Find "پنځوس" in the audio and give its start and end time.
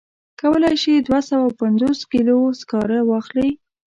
1.61-1.99